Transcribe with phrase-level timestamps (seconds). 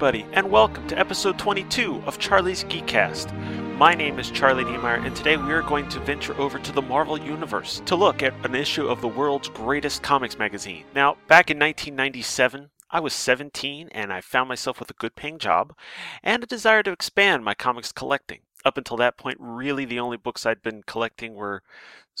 [0.00, 3.36] Everybody, and welcome to episode 22 of Charlie's Geekcast.
[3.76, 6.80] My name is Charlie Niemeyer, and today we are going to venture over to the
[6.80, 10.86] Marvel Universe to look at an issue of the world's greatest comics magazine.
[10.94, 15.36] Now, back in 1997, I was 17 and I found myself with a good paying
[15.36, 15.76] job
[16.22, 18.40] and a desire to expand my comics collecting.
[18.64, 21.62] Up until that point, really the only books I'd been collecting were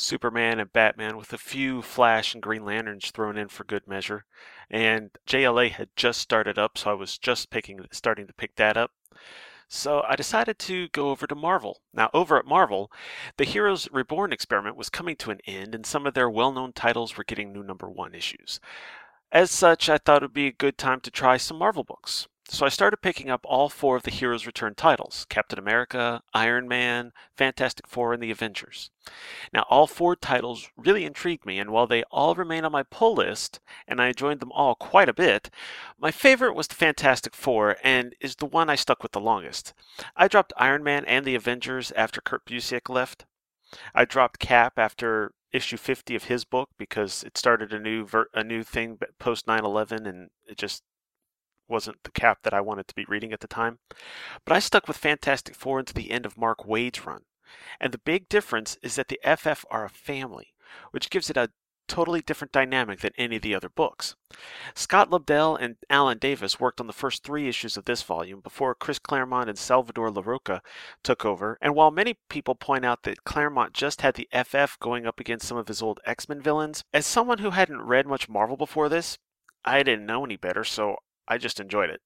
[0.00, 4.24] Superman and Batman, with a few Flash and Green Lanterns thrown in for good measure.
[4.70, 8.76] And JLA had just started up, so I was just picking, starting to pick that
[8.76, 8.92] up.
[9.68, 11.82] So I decided to go over to Marvel.
[11.92, 12.90] Now, over at Marvel,
[13.36, 16.72] the Heroes Reborn experiment was coming to an end, and some of their well known
[16.72, 18.58] titles were getting new number one issues.
[19.30, 22.26] As such, I thought it would be a good time to try some Marvel books.
[22.52, 26.66] So I started picking up all four of the Heroes Return titles Captain America, Iron
[26.66, 28.90] Man, Fantastic Four, and the Avengers.
[29.52, 33.14] Now, all four titles really intrigued me, and while they all remain on my pull
[33.14, 35.48] list, and I enjoyed them all quite a bit,
[35.96, 39.72] my favorite was the Fantastic Four, and is the one I stuck with the longest.
[40.16, 43.26] I dropped Iron Man and the Avengers after Kurt Busiek left.
[43.94, 48.28] I dropped Cap after issue 50 of his book because it started a new ver-
[48.34, 50.82] a new thing post 9/11 and it just
[51.70, 53.78] wasn't the cap that I wanted to be reading at the time.
[54.44, 57.22] But I stuck with Fantastic Four into the end of Mark Waid's run.
[57.80, 60.54] And the big difference is that the FF are a family,
[60.90, 61.50] which gives it a
[61.90, 64.14] totally different dynamic than any of the other books.
[64.76, 68.76] Scott Lobdell and Alan Davis worked on the first three issues of this volume before
[68.76, 70.60] Chris Claremont and Salvador Larroca
[71.02, 75.04] took over, and while many people point out that Claremont just had the FF going
[75.04, 78.28] up against some of his old X Men villains, as someone who hadn't read much
[78.28, 79.18] Marvel before this,
[79.64, 80.96] I didn't know any better, so
[81.30, 82.00] I just enjoyed it.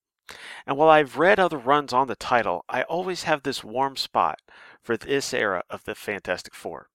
[0.66, 4.38] And while I've read other runs on the title, I always have this warm spot
[4.82, 6.88] for this era of the Fantastic Four.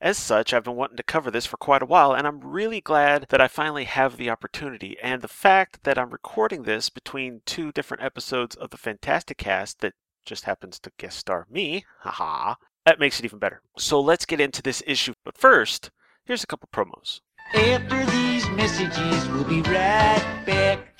[0.00, 2.80] As such, I've been wanting to cover this for quite a while, and I'm really
[2.80, 4.96] glad that I finally have the opportunity.
[5.02, 9.94] And the fact that I'm recording this between two different episodes of the Fantasticast that
[10.24, 12.54] just happens to guest star me, haha,
[12.86, 13.62] that makes it even better.
[13.76, 15.14] So let's get into this issue.
[15.24, 15.90] But first,
[16.24, 17.20] here's a couple promos.
[17.54, 20.93] After these messages, we'll be right back.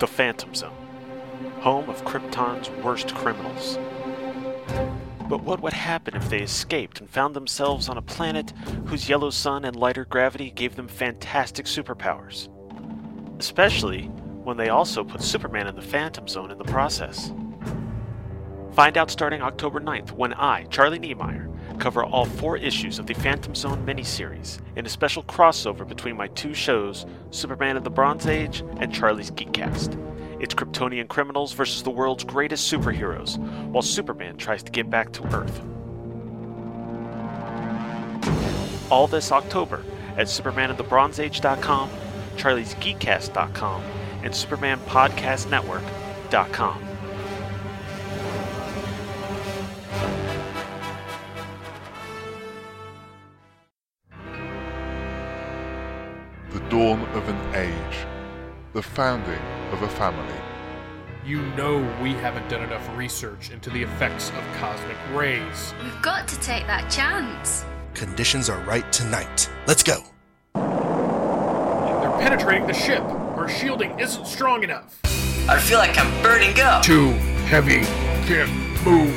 [0.00, 0.72] The Phantom Zone,
[1.60, 3.78] home of Krypton's worst criminals.
[5.28, 8.54] But what would happen if they escaped and found themselves on a planet
[8.86, 12.48] whose yellow sun and lighter gravity gave them fantastic superpowers?
[13.38, 14.04] Especially
[14.42, 17.30] when they also put Superman in the Phantom Zone in the process.
[18.72, 21.49] Find out starting October 9th when I, Charlie Niemeyer,
[21.80, 26.28] cover all four issues of the Phantom Zone miniseries in a special crossover between my
[26.28, 29.98] two shows, Superman of the Bronze Age and Charlie's Geekcast.
[30.40, 33.36] It's Kryptonian criminals versus the world's greatest superheroes,
[33.68, 35.60] while Superman tries to get back to Earth.
[38.90, 39.82] All this October
[40.16, 41.90] at SupermanoftheBronzeAge.com,
[42.36, 43.82] Charlie'sGeekcast.com,
[44.22, 46.89] and SupermanPodcastNetwork.com.
[56.80, 58.06] dawn of an age,
[58.72, 60.40] the founding of a family.
[61.26, 65.74] You know we haven't done enough research into the effects of cosmic rays.
[65.84, 67.66] We've got to take that chance.
[67.92, 69.50] Conditions are right tonight.
[69.66, 70.04] Let's go.
[70.54, 73.02] They're penetrating the ship.
[73.02, 74.98] Our shielding isn't strong enough.
[75.50, 76.82] I feel like I'm burning up.
[76.82, 77.10] Too
[77.52, 77.82] heavy.
[78.24, 78.50] Can't
[78.86, 79.14] move.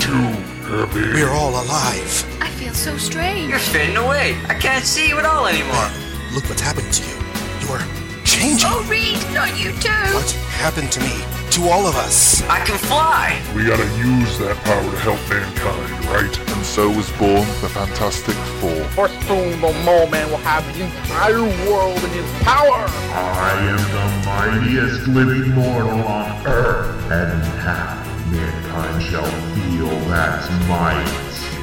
[0.00, 0.30] Too
[0.64, 1.12] heavy.
[1.12, 2.40] We're all alive.
[2.40, 3.50] I feel so strange.
[3.50, 4.34] You're fading away.
[4.48, 6.11] I can't see you at all anymore.
[6.34, 7.16] Look what's happening to you.
[7.60, 7.84] You're
[8.24, 8.64] changing.
[8.72, 9.92] Oh, Reed, not you too.
[10.16, 11.12] What happened to me?
[11.50, 12.40] To all of us.
[12.48, 13.38] I can fly.
[13.54, 16.32] We gotta use that power to help mankind, right?
[16.56, 18.34] And so was born the Fantastic
[18.64, 18.82] Four.
[18.96, 22.80] For soon the mole man will have the entire world in his power.
[23.12, 28.00] I am the mightiest living mortal on earth, and half
[28.32, 31.04] mankind shall feel that might.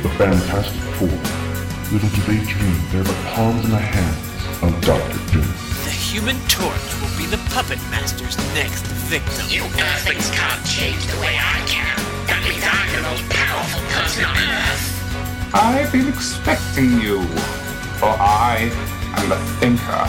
[0.04, 1.18] The Fantastic Four.
[1.92, 4.29] Little do they dream they're the pawns in the hands
[4.62, 5.48] of Doctor Doom.
[5.86, 9.48] The Human Torch will be the puppet master's next victim.
[9.48, 11.96] You Earthlings can't change the way I can.
[12.28, 14.86] That means I'm the most powerful person on Earth.
[15.54, 17.24] I've been expecting you,
[17.98, 18.70] for I
[19.16, 20.06] am the thinker.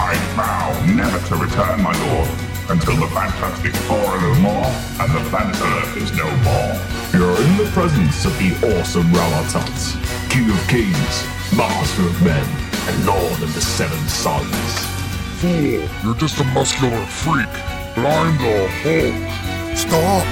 [0.00, 2.30] I vow never to return, my lord,
[2.68, 4.68] until the Fantastic Four are no more
[5.00, 6.72] and the planet Earth is no more.
[7.12, 11.14] You're in the presence of the awesome Ralatot, King of Kings,
[11.56, 14.96] Master of Men, and Lord of the Seven Suns.
[15.42, 17.50] Fool, you're just a muscular freak,
[17.94, 19.76] Blind I'm the Hulk.
[19.76, 20.26] Stop!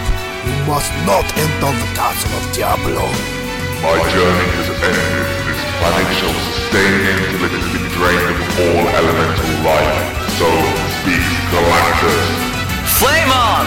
[0.46, 3.04] You must not enter the castle of Diablo.
[3.82, 5.26] My journey has ended.
[5.48, 10.14] This planet shall sustain until it has been drained of all elemental life.
[10.38, 10.48] So
[11.00, 12.44] speak, Galactus.
[13.00, 13.64] Flame on!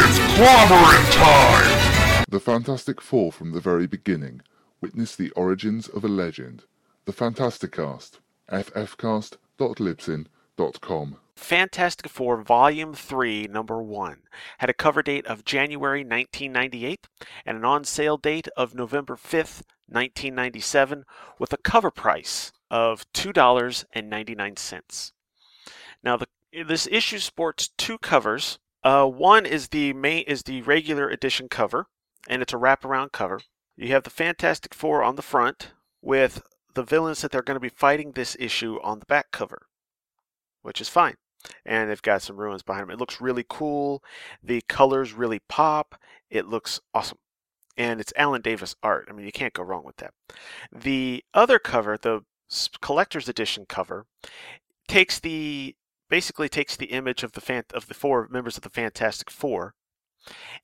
[0.00, 2.24] It's clobbering time!
[2.30, 4.40] The Fantastic Four from the very beginning
[4.80, 6.64] witness the origins of a legend
[7.06, 8.20] the Fantastic Fantasticast.
[8.50, 11.16] ffcast.libsyn.com.
[11.36, 14.22] Fantastic Four Volume 3, Number 1,
[14.58, 17.06] had a cover date of January 1998
[17.44, 21.04] and an on sale date of November 5th, 1997,
[21.38, 25.12] with a cover price of $2.99.
[26.02, 26.26] Now, the,
[26.66, 28.58] this issue sports two covers.
[28.82, 31.88] Uh, one is the main is the regular edition cover,
[32.28, 33.40] and it's a wraparound cover.
[33.76, 36.40] You have the Fantastic Four on the front with
[36.74, 39.66] the villains that they're going to be fighting this issue on the back cover,
[40.62, 41.14] which is fine.
[41.66, 42.90] And they've got some ruins behind them.
[42.90, 44.02] It looks really cool.
[44.42, 45.94] The colors really pop.
[46.30, 47.18] It looks awesome.
[47.76, 49.08] And it's Alan Davis art.
[49.10, 50.14] I mean, you can't go wrong with that.
[50.72, 52.22] The other cover, the
[52.80, 54.06] collector's edition cover,
[54.88, 55.74] takes the
[56.08, 59.74] basically takes the image of the fan, of the four members of the Fantastic Four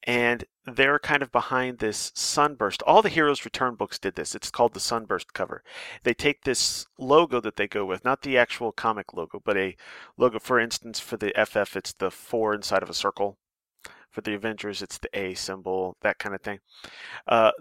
[0.05, 2.83] and they're kind of behind this sunburst.
[2.83, 4.35] All the Heroes Return books did this.
[4.35, 5.63] It's called the sunburst cover.
[6.05, 9.77] They take this logo that they go with, not the actual comic logo, but a
[10.17, 10.39] logo.
[10.39, 13.39] For instance, for the FF, it's the four inside of a circle.
[14.11, 16.59] For the Avengers, it's the A symbol, that kind of thing.
[17.29, 17.53] Uh,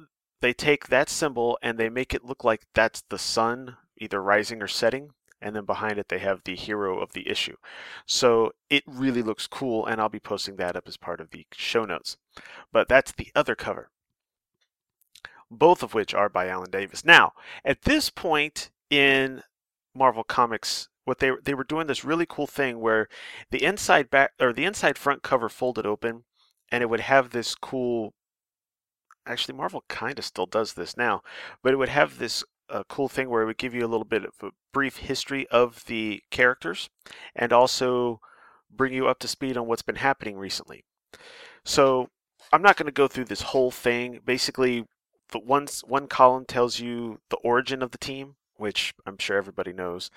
[0.42, 4.64] they take that symbol and they make it look like that's the sun, either rising
[4.64, 7.56] or setting and then behind it they have the hero of the issue.
[8.06, 11.46] So it really looks cool, and I'll be posting that up as part of the
[11.54, 12.18] show notes.
[12.72, 13.90] But that's the other cover,
[15.50, 17.06] both of which are by Alan Davis.
[17.06, 17.34] Now,
[17.64, 19.44] at this point in
[19.96, 23.10] Marvel Comics, what they they were doing this really cool thing where
[23.50, 26.24] the inside back or the inside front cover folded open,
[26.72, 28.14] and it would have this cool.
[29.26, 31.22] Actually, Marvel kind of still does this now,
[31.62, 34.06] but it would have this a cool thing where it would give you a little
[34.06, 36.90] bit of a brief history of the characters
[37.36, 38.20] and also
[38.70, 40.84] bring you up to speed on what's been happening recently.
[41.64, 42.10] So
[42.54, 44.20] I'm not going to go through this whole thing.
[44.26, 44.86] Basically,
[45.32, 49.74] the one, one column tells you the origin of the team, which I'm sure everybody
[49.74, 50.10] knows.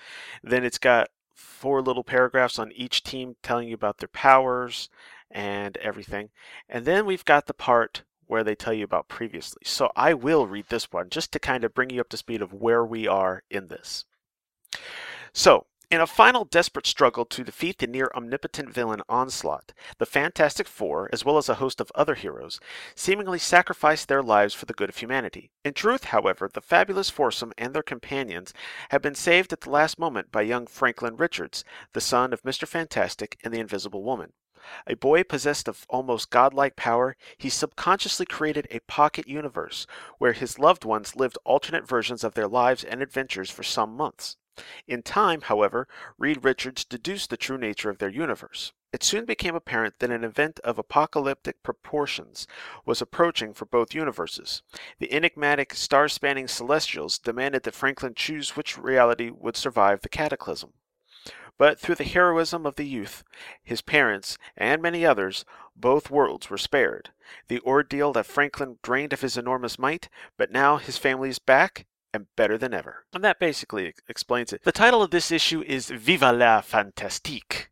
[0.43, 4.89] Then it's got four little paragraphs on each team telling you about their powers
[5.31, 6.29] and everything.
[6.69, 8.03] And then we've got the part
[8.33, 9.61] where they tell you about previously.
[9.63, 12.41] So I will read this one just to kind of bring you up to speed
[12.41, 14.05] of where we are in this.
[15.33, 20.67] So, in a final desperate struggle to defeat the near omnipotent villain Onslaught, the Fantastic
[20.67, 22.59] Four, as well as a host of other heroes,
[22.95, 25.51] seemingly sacrifice their lives for the good of humanity.
[25.63, 28.51] In truth, however, the fabulous foursome and their companions
[28.89, 31.63] have been saved at the last moment by young Franklin Richards,
[31.93, 32.67] the son of Mr.
[32.67, 34.33] Fantastic and the Invisible Woman.
[34.87, 40.59] A boy possessed of almost godlike power, he subconsciously created a pocket universe where his
[40.59, 44.37] loved ones lived alternate versions of their lives and adventures for some months.
[44.87, 48.71] In time, however, Reed Richards deduced the true nature of their universe.
[48.91, 52.45] It soon became apparent that an event of apocalyptic proportions
[52.85, 54.61] was approaching for both universes.
[54.99, 60.73] The enigmatic, star spanning celestials demanded that Franklin choose which reality would survive the cataclysm.
[61.57, 63.23] But through the heroism of the youth,
[63.63, 65.45] his parents, and many others,
[65.75, 67.11] both worlds were spared.
[67.47, 71.85] The ordeal that Franklin drained of his enormous might, but now his family is back
[72.13, 73.05] and better than ever.
[73.13, 74.63] And that basically explains it.
[74.63, 77.69] The title of this issue is Viva la Fantastique.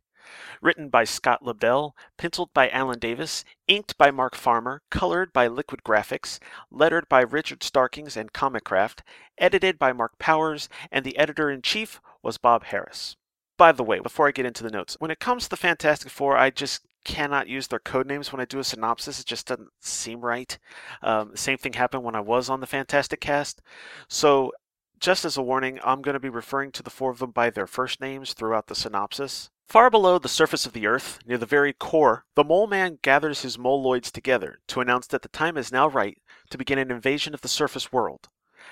[0.60, 5.82] Written by Scott Lobdell, penciled by Alan Davis, inked by Mark Farmer, colored by Liquid
[5.82, 6.38] Graphics,
[6.70, 9.00] lettered by Richard Starkings and Comicraft,
[9.38, 13.16] edited by Mark Powers, and the editor in chief was Bob Harras.
[13.62, 16.10] By the way, before I get into the notes, when it comes to the Fantastic
[16.10, 19.20] Four, I just cannot use their code names when I do a synopsis.
[19.20, 20.58] It just doesn't seem right.
[21.00, 23.60] Um, same thing happened when I was on the Fantasticast.
[24.08, 24.50] So,
[24.98, 27.50] just as a warning, I'm going to be referring to the four of them by
[27.50, 29.48] their first names throughout the synopsis.
[29.68, 33.42] Far below the surface of the Earth, near the very core, the Mole Man gathers
[33.42, 37.32] his moloids together to announce that the time is now right to begin an invasion
[37.32, 38.28] of the surface world.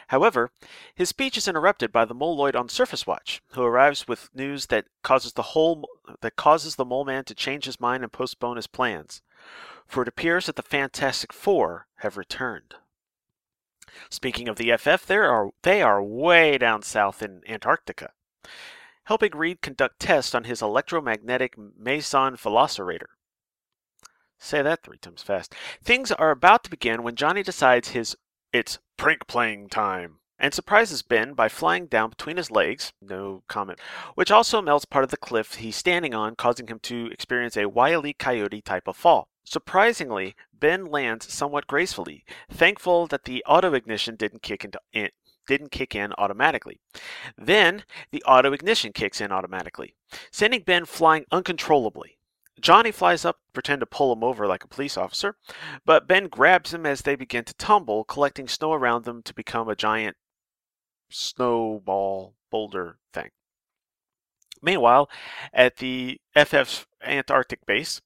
[0.09, 0.51] However,
[0.95, 4.87] his speech is interrupted by the Moloid on Surface Watch, who arrives with news that
[5.03, 5.89] causes the whole
[6.21, 9.23] that causes the Mole Man to change his mind and postpone his plans.
[9.87, 12.75] For it appears that the Fantastic Four have returned.
[14.09, 18.13] Speaking of the FF, they are they are way down south in Antarctica,
[19.05, 23.11] helping Reed conduct tests on his electromagnetic Meson Velocirator.
[24.39, 25.55] Say that three times fast.
[25.83, 28.17] Things are about to begin when Johnny decides his
[28.53, 33.79] it's prank playing time and surprises Ben by flying down between his legs, no comment,
[34.15, 37.67] which also melts part of the cliff he's standing on, causing him to experience a
[37.67, 39.29] wily coyote type of fall.
[39.43, 45.15] Surprisingly, Ben lands somewhat gracefully, thankful that the auto ignition didn't kick into it
[45.49, 46.79] didn't kick in automatically.
[47.39, 49.95] Then the auto ignition kicks in automatically,
[50.31, 52.19] sending Ben flying uncontrollably.
[52.61, 55.37] Johnny flies up pretend to pull him over like a police officer,
[55.85, 59.69] but Ben grabs him as they begin to tumble, collecting snow around them to become
[59.69, 60.17] a giant
[61.11, 63.31] snowball boulder thing.
[64.63, 65.09] Meanwhile,
[65.53, 68.01] at the FF's Antarctic base,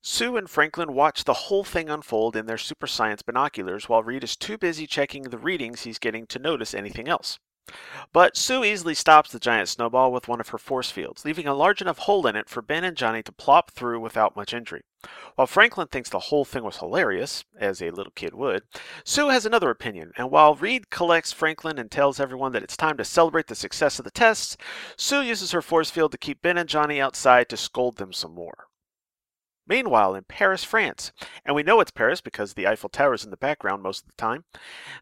[0.00, 4.22] Sue and Franklin watch the whole thing unfold in their super science binoculars while Reed
[4.22, 7.38] is too busy checking the readings he's getting to notice anything else.
[8.12, 11.54] But Sue easily stops the giant snowball with one of her force fields, leaving a
[11.54, 14.82] large enough hole in it for Ben and Johnny to plop through without much injury.
[15.34, 18.62] While Franklin thinks the whole thing was hilarious, as a little kid would,
[19.04, 22.96] Sue has another opinion, and while Reed collects Franklin and tells everyone that it's time
[22.96, 24.56] to celebrate the success of the tests,
[24.96, 28.34] Sue uses her force field to keep Ben and Johnny outside to scold them some
[28.34, 28.68] more.
[29.68, 31.12] Meanwhile, in Paris, France,
[31.44, 34.08] and we know it's Paris because the Eiffel Tower is in the background most of
[34.08, 34.44] the time,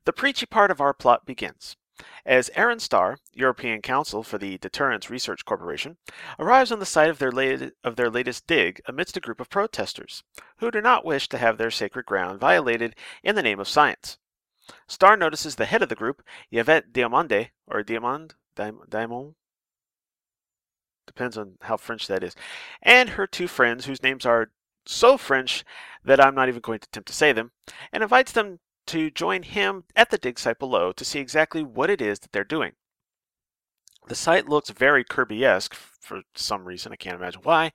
[0.05, 1.77] the preachy part of our plot begins.
[2.25, 5.97] As Aaron Starr, European counsel for the Deterrence Research Corporation,
[6.39, 9.49] arrives on the site of their, lat- of their latest dig amidst a group of
[9.49, 10.23] protesters
[10.59, 14.19] who do not wish to have their sacred ground violated in the name of science.
[14.89, 19.35] Starr notices the head of the group, Yvette Diamande, or Diamond, Diamond,
[21.07, 22.35] depends on how French that is,
[22.83, 24.51] and her two friends, whose names are
[24.85, 25.65] so French
[26.05, 27.53] that I'm not even going to attempt to say them,
[27.93, 31.91] and invites them to join him at the dig site below to see exactly what
[31.91, 32.73] it is that they're doing.
[34.09, 37.73] The site looks very Kirby esque for some reason, I can't imagine why,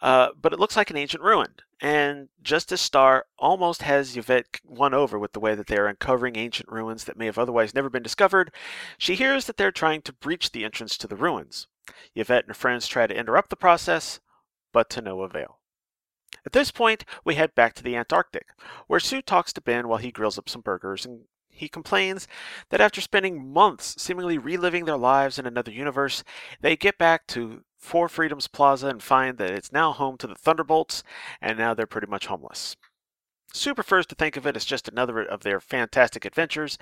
[0.00, 1.54] uh, but it looks like an ancient ruin.
[1.80, 5.86] And just as Starr almost has Yvette won over with the way that they are
[5.86, 8.52] uncovering ancient ruins that may have otherwise never been discovered,
[8.98, 11.66] she hears that they're trying to breach the entrance to the ruins.
[12.14, 14.20] Yvette and her friends try to interrupt the process,
[14.72, 15.59] but to no avail.
[16.46, 18.48] At this point, we head back to the Antarctic,
[18.86, 22.26] where Sue talks to Ben while he grills up some burgers, and he complains
[22.70, 26.24] that after spending months seemingly reliving their lives in another universe,
[26.60, 30.34] they get back to Four Freedoms Plaza and find that it's now home to the
[30.34, 31.02] Thunderbolts,
[31.40, 32.76] and now they're pretty much homeless.
[33.52, 36.78] Sue prefers to think of it as just another of their fantastic adventures,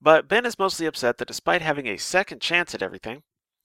[0.00, 3.22] but Ben is mostly upset that despite having a second chance at everything,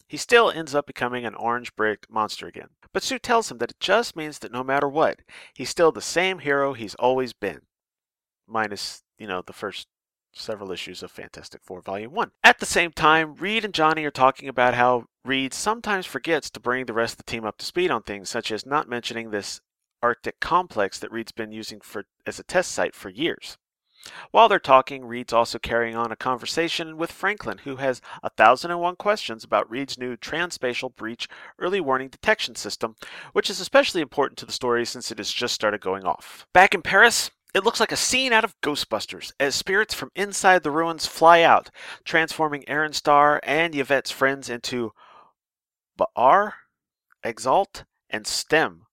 [0.08, 2.70] he still ends up becoming an orange brick monster again.
[2.92, 5.20] But Sue tells him that it just means that no matter what,
[5.54, 7.62] he's still the same hero he's always been.
[8.48, 9.88] Minus, you know, the first
[10.36, 12.32] several issues of Fantastic Four Volume 1.
[12.44, 16.60] At the same time, Reed and Johnny are talking about how Reed sometimes forgets to
[16.60, 19.30] bring the rest of the team up to speed on things, such as not mentioning
[19.30, 19.62] this
[20.02, 23.58] Arctic complex that Reed's been using for as a test site for years.
[24.32, 28.72] While they're talking, Reed's also carrying on a conversation with Franklin, who has a thousand
[28.72, 32.96] and one questions about Reed's new transspatial breach early warning detection system,
[33.32, 36.46] which is especially important to the story since it has just started going off.
[36.54, 40.64] Back in Paris, it looks like a scene out of Ghostbusters as spirits from inside
[40.64, 41.70] the ruins fly out,
[42.04, 44.92] transforming Aaron Starr and Yvette's friends into
[45.96, 46.56] Baar,
[47.24, 48.88] Exalt, and Stem,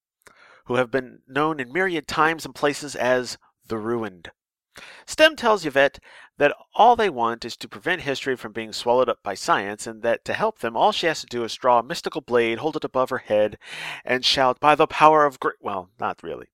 [0.67, 4.31] who have been known in myriad times and places as the Ruined.
[5.07, 5.99] Stem tells Yvette
[6.39, 10.03] that all they want is to prevent history from being swallowed up by science, and
[10.03, 12.77] that to help them, all she has to do is draw a mystical blade, hold
[12.77, 13.59] it above her head,
[14.05, 15.57] and shout, By the power of great.
[15.61, 16.49] Well, not really.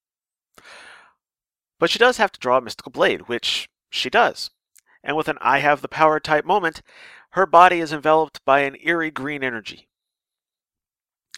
[1.78, 4.50] But she does have to draw a mystical blade, which she does.
[5.04, 6.82] And with an I have the power type moment,
[7.30, 9.88] her body is enveloped by an eerie green energy.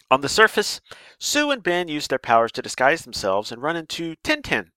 [0.09, 0.81] On the surface,
[1.19, 4.71] Sue and Ben use their powers to disguise themselves and run into Tintin,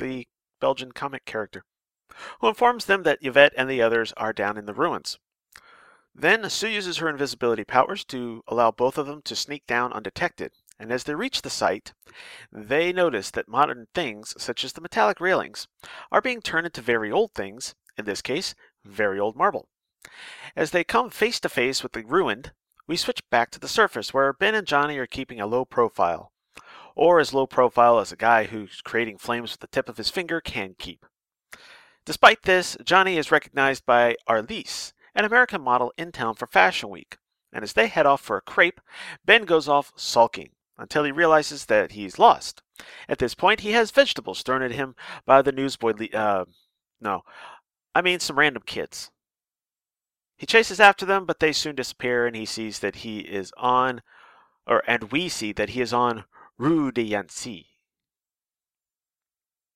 [0.00, 0.26] the
[0.60, 1.64] Belgian comic character,
[2.40, 5.18] who informs them that Yvette and the others are down in the ruins.
[6.14, 10.52] Then Sue uses her invisibility powers to allow both of them to sneak down undetected,
[10.78, 11.92] and as they reach the site,
[12.50, 15.68] they notice that modern things, such as the metallic railings,
[16.10, 18.54] are being turned into very old things, in this case,
[18.84, 19.68] very old marble.
[20.56, 22.52] As they come face to face with the ruined,
[22.86, 26.32] we switch back to the surface where Ben and Johnny are keeping a low profile,
[26.94, 30.10] or as low profile as a guy who's creating flames with the tip of his
[30.10, 31.06] finger can keep.
[32.04, 37.18] Despite this, Johnny is recognized by Arlise, an American model in town for Fashion Week,
[37.52, 38.80] and as they head off for a crepe,
[39.24, 42.62] Ben goes off sulking until he realizes that he's lost.
[43.08, 44.94] At this point, he has vegetables thrown at him
[45.26, 45.92] by the newsboy.
[45.98, 46.44] Le- uh,
[47.00, 47.22] no,
[47.94, 49.10] I mean some random kids.
[50.36, 54.00] He chases after them, but they soon disappear, and he sees that he is on,
[54.66, 56.24] or and we see that he is on
[56.60, 57.68] Rue de Yancy.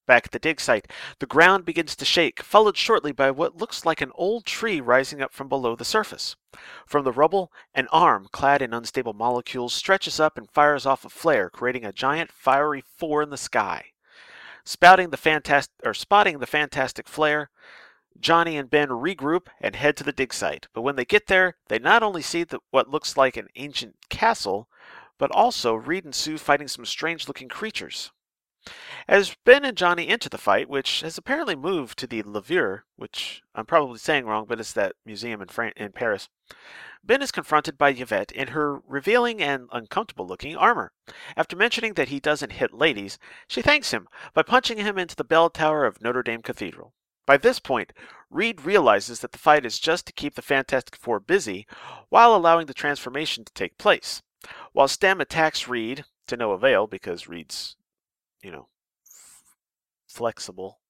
[0.06, 0.86] Back at the dig site,
[1.18, 5.22] the ground begins to shake, followed shortly by what looks like an old tree rising
[5.22, 6.36] up from below the surface.
[6.84, 11.08] From the rubble, an arm clad in unstable molecules stretches up and fires off a
[11.08, 13.92] flare, creating a giant fiery four in the sky.
[14.66, 17.48] Spouting the or spotting the fantastic flare,
[18.20, 20.68] Johnny and Ben regroup and head to the dig site.
[20.74, 23.96] But when they get there, they not only see the, what looks like an ancient
[24.10, 24.68] castle,
[25.18, 28.10] but also Reed and Sue fighting some strange looking creatures.
[29.06, 33.42] As Ben and Johnny enter the fight, which has apparently moved to the Lever, which
[33.54, 36.30] I'm probably saying wrong, but it's that museum in, Fran- in Paris,
[37.02, 40.92] Ben is confronted by Yvette in her revealing and uncomfortable looking armor.
[41.36, 45.24] After mentioning that he doesn't hit ladies, she thanks him by punching him into the
[45.24, 46.94] bell tower of Notre Dame Cathedral.
[47.26, 47.92] By this point,
[48.30, 51.66] Reed realizes that the fight is just to keep the Fantastic Four busy
[52.08, 54.22] while allowing the transformation to take place.
[54.74, 57.76] While Stem attacks Reed, to no avail because Reed's,
[58.42, 58.66] you know,
[60.08, 60.80] flexible.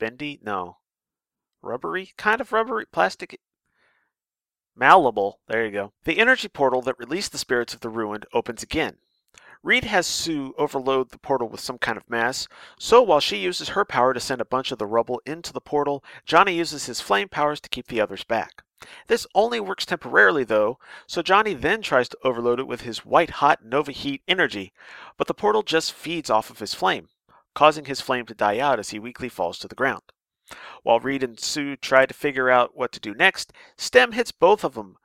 [0.00, 0.40] Bendy?
[0.42, 0.78] No.
[1.60, 2.14] Rubbery?
[2.16, 2.86] Kind of rubbery?
[2.86, 3.38] Plastic?
[4.74, 5.40] Malleable.
[5.48, 5.92] There you go.
[6.04, 8.96] The energy portal that released the spirits of the ruined opens again.
[9.62, 13.70] Reed has Sue overload the portal with some kind of mass, so while she uses
[13.70, 17.02] her power to send a bunch of the rubble into the portal, Johnny uses his
[17.02, 18.62] flame powers to keep the others back.
[19.06, 23.30] This only works temporarily though, so Johnny then tries to overload it with his white
[23.30, 24.72] hot Nova Heat energy,
[25.16, 27.08] but the portal just feeds off of his flame,
[27.54, 30.02] causing his flame to die out as he weakly falls to the ground.
[30.82, 34.62] While Reed and Sue try to figure out what to do next, Stem hits both
[34.62, 34.98] of them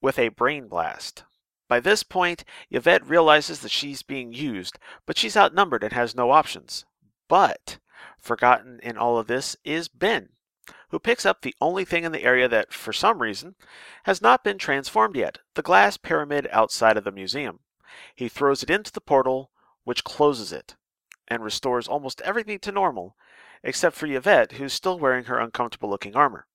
[0.00, 1.24] with a brain blast.
[1.68, 6.30] By this point, Yvette realizes that she's being used, but she's outnumbered and has no
[6.30, 6.84] options.
[7.28, 7.78] But,
[8.18, 10.30] forgotten in all of this is Ben,
[10.92, 13.54] who picks up the only thing in the area that, for some reason,
[14.04, 17.60] has not been transformed yet the glass pyramid outside of the museum.
[18.14, 19.50] He throws it into the portal,
[19.84, 20.76] which closes it,
[21.26, 23.16] and restores almost everything to normal,
[23.64, 26.46] except for Yvette, who's still wearing her uncomfortable looking armor.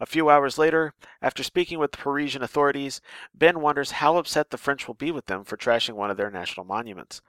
[0.00, 3.00] A few hours later, after speaking with the Parisian authorities,
[3.32, 6.30] Ben wonders how upset the French will be with them for trashing one of their
[6.30, 7.22] national monuments.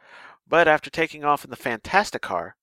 [0.48, 2.56] But after taking off in the Fantastic car,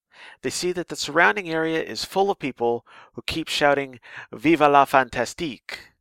[0.42, 4.00] they see that the surrounding area is full of people who keep shouting
[4.32, 5.92] Vive la Fantastique,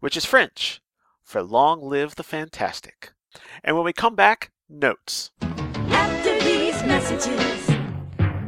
[0.00, 0.80] which is French
[1.22, 3.12] for Long Live the Fantastic.
[3.62, 5.30] And when we come back, notes.
[5.40, 7.70] After these messages,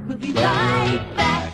[0.06, 1.52] we'll be right back.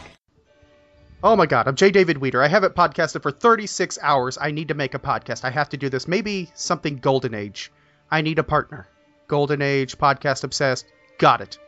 [1.23, 1.91] Oh my god, I'm J.
[1.91, 2.43] David Weter.
[2.43, 4.39] I haven't podcasted for 36 hours.
[4.41, 5.45] I need to make a podcast.
[5.45, 6.07] I have to do this.
[6.07, 7.73] Maybe something Golden Age.
[8.11, 8.87] I need a partner.
[9.27, 10.87] Golden Age, podcast obsessed.
[11.19, 11.59] Got it.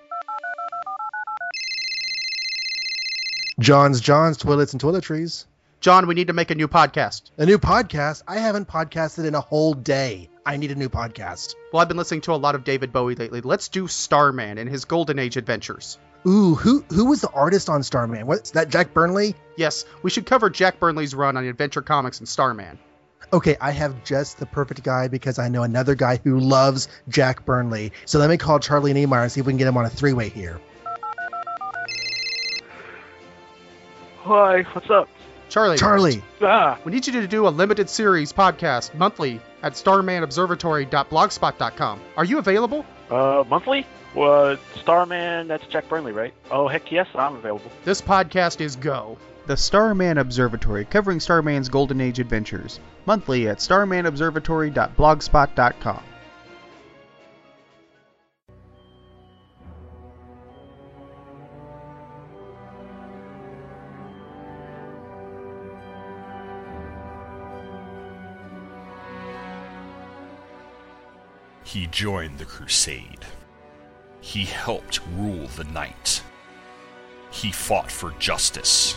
[3.60, 5.44] John's John's Toilets and Toiletries.
[5.80, 7.30] John, we need to make a new podcast.
[7.36, 8.22] A new podcast?
[8.26, 10.30] I haven't podcasted in a whole day.
[10.46, 11.54] I need a new podcast.
[11.70, 13.42] Well, I've been listening to a lot of David Bowie lately.
[13.42, 15.98] Let's do Starman and his Golden Age adventures.
[16.26, 18.26] Ooh, who who was the artist on Starman?
[18.26, 18.70] What's that?
[18.70, 19.34] Jack Burnley?
[19.56, 22.78] Yes, we should cover Jack Burnley's run on Adventure Comics and Starman.
[23.30, 27.44] Okay, I have just the perfect guy because I know another guy who loves Jack
[27.44, 27.92] Burnley.
[28.06, 29.90] So let me call Charlie Niemeyer and see if we can get him on a
[29.90, 30.62] three-way here.
[34.20, 35.09] Hi, what's up?
[35.48, 35.78] Charlie.
[35.78, 36.22] Charlie.
[36.42, 36.78] Ah.
[36.85, 42.00] We need you to do a limited series podcast monthly at starmanobservatory.blogspot.com.
[42.16, 42.87] Are you available?
[43.11, 43.85] Uh, monthly?
[44.14, 46.33] Well, Starman, that's Jack Burnley, right?
[46.50, 47.70] Oh, heck yes, I'm available.
[47.85, 49.18] This podcast is go.
[49.46, 52.78] The Starman Observatory, covering Starman's Golden Age adventures.
[53.06, 56.02] Monthly at starmanobservatory.blogspot.com.
[71.70, 73.24] He joined the crusade.
[74.20, 76.20] He helped rule the night.
[77.30, 78.96] He fought for justice.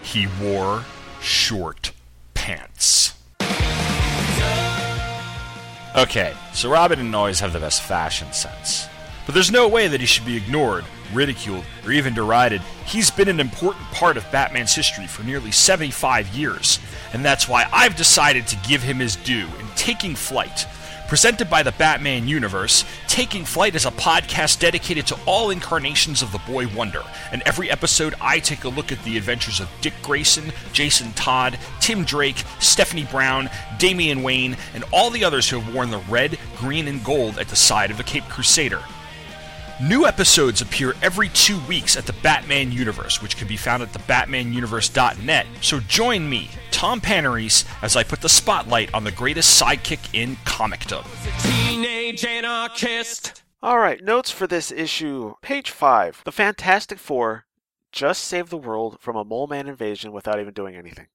[0.00, 0.82] He wore
[1.20, 1.92] short
[2.32, 3.12] pants.
[5.94, 8.88] Okay, so Robin didn't always have the best fashion sense.
[9.26, 12.62] But there's no way that he should be ignored, ridiculed, or even derided.
[12.86, 16.78] He's been an important part of Batman's history for nearly 75 years,
[17.12, 20.66] and that's why I've decided to give him his due in Taking Flight,
[21.14, 26.32] Presented by the Batman Universe, Taking Flight is a podcast dedicated to all incarnations of
[26.32, 27.04] the Boy Wonder.
[27.30, 31.56] And every episode, I take a look at the adventures of Dick Grayson, Jason Todd,
[31.78, 33.48] Tim Drake, Stephanie Brown,
[33.78, 37.46] Damian Wayne, and all the others who have worn the red, green, and gold at
[37.46, 38.80] the side of the Cape Crusader.
[39.82, 43.92] New episodes appear every two weeks at the Batman Universe, which can be found at
[43.92, 45.46] thebatmanuniverse.net.
[45.62, 50.36] So join me, Tom Panarese, as I put the spotlight on the greatest sidekick in
[50.44, 51.04] comicdom.
[51.42, 53.42] Teenage anarchist.
[53.64, 55.34] All right, notes for this issue.
[55.42, 56.22] Page 5.
[56.24, 57.46] The Fantastic Four
[57.90, 61.08] just saved the world from a mole man invasion without even doing anything.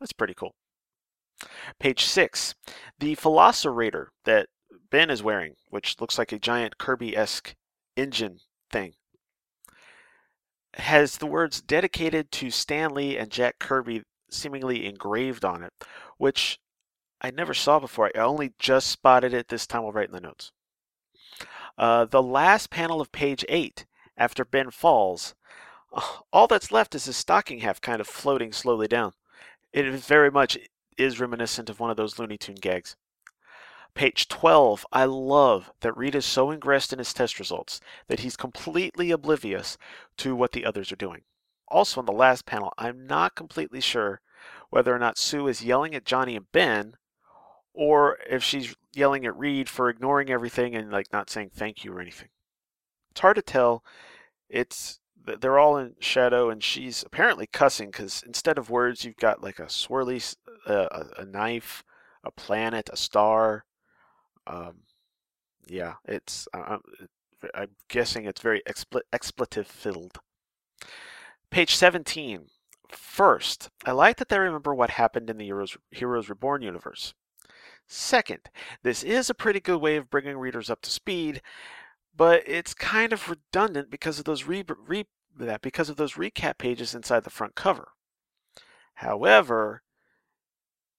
[0.00, 0.54] That's pretty cool.
[1.78, 2.54] Page 6.
[2.98, 4.48] The Velociraptor that
[4.96, 7.54] Ben is wearing, which looks like a giant Kirby esque
[7.96, 8.94] engine thing,
[10.72, 15.74] has the words dedicated to Stan Lee and Jack Kirby seemingly engraved on it,
[16.16, 16.58] which
[17.20, 18.10] I never saw before.
[18.14, 20.50] I only just spotted it this time while writing the notes.
[21.76, 23.84] Uh, the last panel of page 8,
[24.16, 25.34] after Ben falls,
[26.32, 29.12] all that's left is his stocking half kind of floating slowly down.
[29.74, 30.56] It very much
[30.96, 32.96] is reminiscent of one of those Looney Tune gags.
[33.96, 38.36] Page 12, I love that Reed is so engrossed in his test results that he's
[38.36, 39.78] completely oblivious
[40.18, 41.22] to what the others are doing.
[41.68, 44.20] Also, on the last panel, I'm not completely sure
[44.68, 46.96] whether or not Sue is yelling at Johnny and Ben
[47.72, 51.92] or if she's yelling at Reed for ignoring everything and like not saying thank you
[51.94, 52.28] or anything.
[53.12, 53.82] It's hard to tell.
[54.50, 55.00] It's
[55.40, 59.58] they're all in shadow and she's apparently cussing because instead of words you've got like
[59.58, 61.82] a swirly uh, a, knife
[62.22, 63.64] a planet a star
[64.46, 64.74] um,
[65.66, 66.80] yeah it's I'm,
[67.54, 70.18] I'm, guessing it's very expl- expletive filled
[71.50, 72.46] page 17
[72.90, 77.14] first i like that they remember what happened in the heroes, heroes reborn universe
[77.88, 78.40] second
[78.82, 81.40] this is a pretty good way of bringing readers up to speed
[82.16, 85.04] but it's kind of redundant because of those re, re,
[85.38, 87.88] that because of those recap pages inside the front cover.
[88.94, 89.82] However,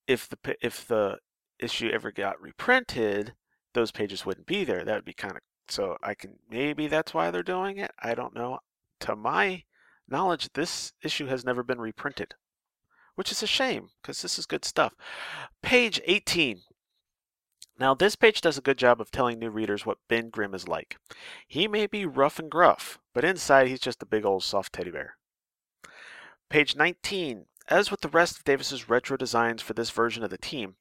[0.08, 1.18] if the if the
[1.60, 3.34] issue ever got reprinted,
[3.74, 4.84] those pages wouldn't be there.
[4.84, 7.92] That would be kind of so I can maybe that's why they're doing it.
[8.02, 8.60] I don't know.
[9.02, 9.64] To my
[10.08, 12.36] knowledge, this issue has never been reprinted,
[13.16, 14.94] which is a shame because this is good stuff.
[15.62, 16.62] Page 18.
[17.80, 20.68] Now, this page does a good job of telling new readers what Ben Grimm is
[20.68, 20.98] like.
[21.48, 24.90] He may be rough and gruff, but inside he's just a big old soft teddy
[24.90, 25.18] bear.
[26.50, 27.46] Page 19.
[27.68, 30.76] As with the rest of Davis's retro designs for this version of the team,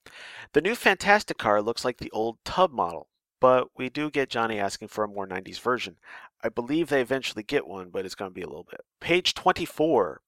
[0.53, 3.09] the new Fantastic car looks like the old tub model,
[3.40, 5.96] but we do get Johnny asking for a more 90s version.
[6.44, 8.83] I believe they eventually get one, but it's going to be a little bit.
[9.01, 10.20] Page 24.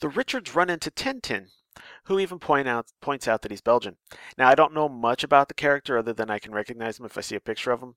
[0.00, 1.50] The Richards run into Tintin,
[2.04, 3.96] who even point out points out that he's Belgian.
[4.36, 7.16] Now I don't know much about the character other than I can recognize him if
[7.16, 7.94] I see a picture of him,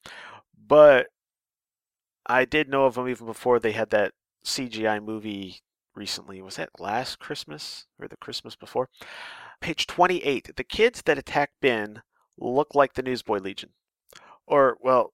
[0.67, 1.07] but
[2.27, 4.13] I did know of him even before they had that
[4.45, 5.61] CGI movie
[5.95, 6.41] recently.
[6.41, 8.89] Was that last Christmas or the Christmas before?
[9.61, 10.55] Page 28.
[10.55, 12.01] The kids that attack Ben
[12.37, 13.71] look like the Newsboy Legion.
[14.45, 15.13] Or, well,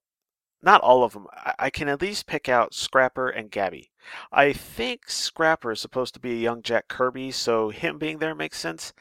[0.61, 1.27] not all of them.
[1.57, 3.91] I can at least pick out Scrapper and Gabby.
[4.31, 8.35] I think Scrapper is supposed to be a young Jack Kirby, so him being there
[8.35, 8.93] makes sense.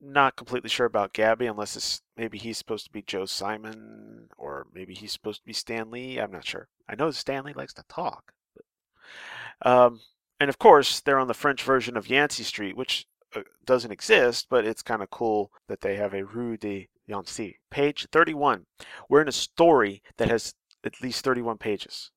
[0.00, 4.66] Not completely sure about Gabby, unless it's maybe he's supposed to be Joe Simon, or
[4.72, 6.18] maybe he's supposed to be Stan Lee.
[6.18, 6.68] I'm not sure.
[6.88, 8.32] I know Stan Lee likes to talk.
[8.54, 10.00] But, um,
[10.40, 14.46] and of course, they're on the French version of Yancy Street, which uh, doesn't exist,
[14.48, 17.58] but it's kind of cool that they have a Rue de Yancy.
[17.70, 18.64] Page 31.
[19.08, 22.10] We're in a story that has at least 31 pages.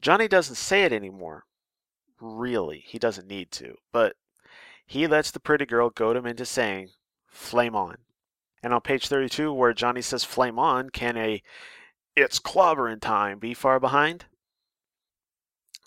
[0.00, 1.44] Johnny doesn't say it anymore.
[2.20, 4.16] Really, he doesn't need to, but
[4.86, 6.88] he lets the pretty girl goad him into saying,
[7.28, 7.98] Flame on.
[8.62, 11.42] And on page 32, where Johnny says flame on, can a
[12.16, 14.24] it's clobbering time be far behind?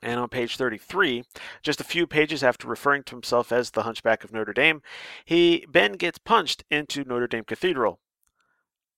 [0.01, 1.23] And on page 33,
[1.61, 4.81] just a few pages after referring to himself as the Hunchback of Notre Dame,
[5.25, 7.99] he Ben gets punched into Notre Dame Cathedral.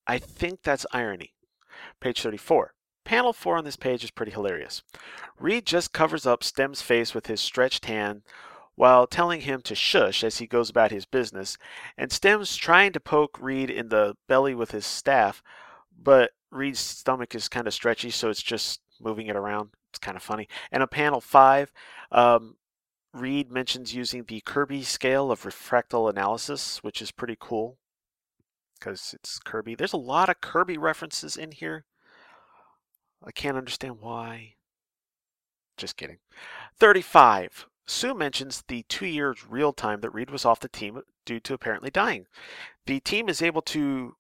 [0.08, 1.34] I think that's irony.
[2.00, 2.74] Page 34.
[3.04, 4.82] Panel 4 on this page is pretty hilarious.
[5.38, 8.24] Reed just covers up Stem's face with his stretched hand
[8.76, 11.58] while telling him to shush as he goes about his business,
[11.98, 15.44] and Stem's trying to poke Reed in the belly with his staff,
[15.96, 19.72] but Reed's stomach is kind of stretchy, so it's just moving it around.
[20.04, 20.50] Kind of funny.
[20.70, 21.72] And on panel 5,
[22.12, 22.58] um,
[23.14, 27.78] Reed mentions using the Kirby scale of refractal analysis, which is pretty cool
[28.78, 29.76] because it's Kirby.
[29.76, 31.86] There's a lot of Kirby references in here.
[33.24, 34.56] I can't understand why.
[35.78, 36.18] Just kidding.
[36.76, 37.68] 35.
[37.86, 41.54] Sue mentions the two years real time that Reed was off the team due to
[41.54, 42.26] apparently dying.
[42.88, 44.18] The team is able to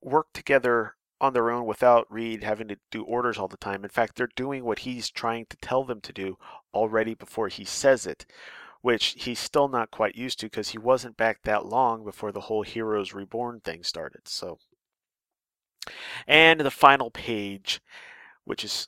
[0.00, 3.82] work together on their own without Reed having to do orders all the time.
[3.84, 6.38] In fact, they're doing what he's trying to tell them to do
[6.72, 8.26] already before he says it,
[8.82, 12.42] which he's still not quite used to because he wasn't back that long before the
[12.42, 14.28] whole Heroes Reborn thing started.
[14.28, 14.58] So,
[16.26, 17.80] and the final page,
[18.44, 18.86] which is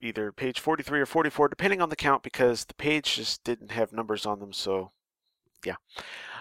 [0.00, 3.92] either page 43 or 44, depending on the count, because the page just didn't have
[3.92, 4.52] numbers on them.
[4.52, 4.92] So,
[5.64, 5.76] yeah.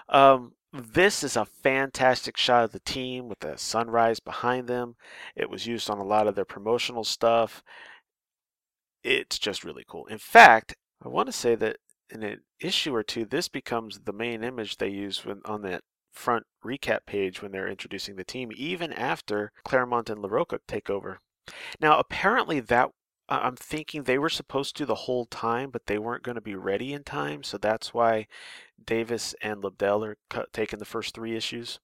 [0.09, 4.95] Um, this is a fantastic shot of the team with the sunrise behind them.
[5.35, 7.63] It was used on a lot of their promotional stuff.
[9.03, 10.05] It's just really cool.
[10.07, 11.77] In fact, I want to say that
[12.09, 15.83] in an issue or two, this becomes the main image they use when, on that
[16.11, 21.19] front recap page when they're introducing the team, even after Claremont and Larroca take over.
[21.79, 22.89] Now, apparently, that
[23.27, 26.55] I'm thinking they were supposed to the whole time, but they weren't going to be
[26.55, 28.27] ready in time, so that's why
[28.83, 31.79] Davis and Lobdell are cu- taking the first three issues.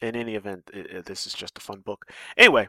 [0.00, 2.10] In any event, i i- this is just a fun book.
[2.36, 2.68] Anyway,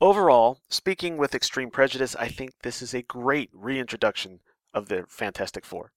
[0.00, 4.40] overall, speaking with extreme prejudice, I think this is a great reintroduction
[4.72, 5.92] of the Fantastic Four.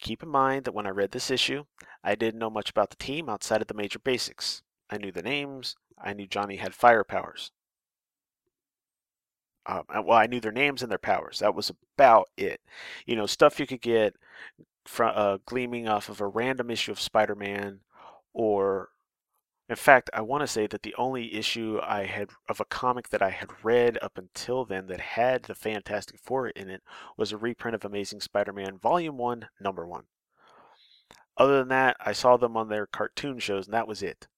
[0.00, 1.64] Keep in mind that when I read this issue,
[2.02, 4.62] I didn't know much about the team outside of the major basics.
[4.90, 7.50] I knew the names, I knew Johnny had fire powers.
[9.66, 11.38] Um, uh, well, I knew their names and their powers.
[11.38, 12.60] That was about it.
[13.06, 14.14] You know, stuff you could get
[14.84, 17.80] from uh, gleaming off of a random issue of Spider-Man,
[18.32, 18.90] or
[19.68, 23.08] in fact, I want to say that the only issue I had of a comic
[23.08, 26.82] that I had read up until then that had the Fantastic Four in it
[27.16, 30.04] was a reprint of Amazing Spider-Man Volume One, Number One.
[31.36, 34.28] Other than that, I saw them on their cartoon shows, and that was it.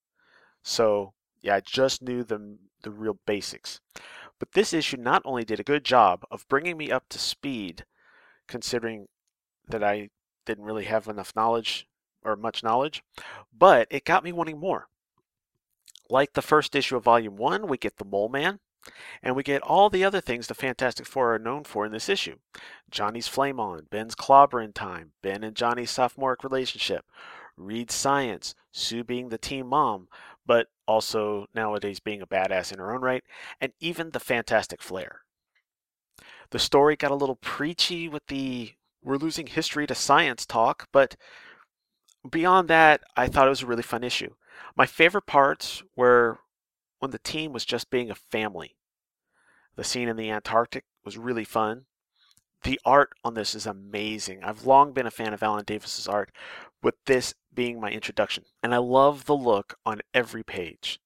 [0.63, 3.81] So yeah, I just knew the the real basics.
[4.39, 7.85] But this issue not only did a good job of bringing me up to speed,
[8.47, 9.07] considering
[9.67, 10.09] that I
[10.47, 11.87] didn't really have enough knowledge
[12.23, 13.03] or much knowledge,
[13.55, 14.87] but it got me wanting more.
[16.09, 18.59] Like the first issue of Volume 1, we get the Mole Man,
[19.21, 22.09] and we get all the other things the Fantastic Four are known for in this
[22.09, 22.37] issue
[22.89, 27.05] Johnny's Flame On, Ben's Clobbering Time, Ben and Johnny's sophomoric relationship,
[27.57, 30.07] Reed's Science, Sue being the team mom,
[30.45, 33.23] but also nowadays being a badass in her own right,
[33.59, 35.21] and even the Fantastic Flare.
[36.51, 38.73] The story got a little preachy with the
[39.07, 41.15] we're losing history to science talk, but
[42.29, 44.33] beyond that, I thought it was a really fun issue.
[44.75, 46.39] My favorite parts were
[46.99, 48.75] when the team was just being a family.
[49.77, 51.85] The scene in the Antarctic was really fun.
[52.63, 54.43] The art on this is amazing.
[54.43, 56.31] I've long been a fan of Alan Davis's art,
[56.83, 60.99] with this being my introduction, and I love the look on every page.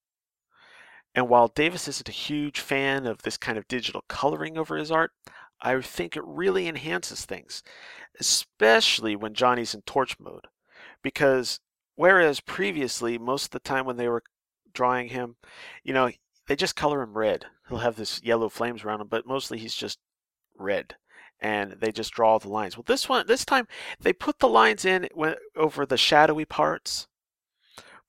[1.13, 4.91] And while Davis isn't a huge fan of this kind of digital coloring over his
[4.91, 5.11] art,
[5.61, 7.61] I think it really enhances things,
[8.19, 10.47] especially when Johnny's in torch mode.
[11.03, 11.59] Because
[11.95, 14.23] whereas previously, most of the time when they were
[14.73, 15.35] drawing him,
[15.83, 16.09] you know,
[16.47, 17.45] they just color him red.
[17.69, 19.99] He'll have this yellow flames around him, but mostly he's just
[20.57, 20.95] red.
[21.39, 22.77] And they just draw the lines.
[22.77, 23.67] Well, this one, this time,
[23.99, 25.07] they put the lines in
[25.55, 27.07] over the shadowy parts,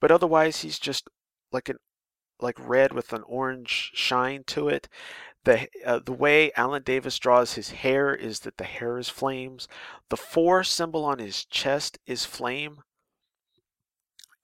[0.00, 1.08] but otherwise he's just
[1.50, 1.76] like an
[2.40, 4.88] like red with an orange shine to it.
[5.44, 9.66] The uh, the way Alan Davis draws his hair is that the hair is flames.
[10.08, 12.82] The four symbol on his chest is flame.